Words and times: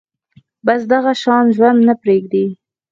بس 0.65 0.81
دغه 0.93 1.11
شان 1.23 1.45
ژوند 1.55 1.79
نه 1.87 1.93
پرېږدي 2.01 2.45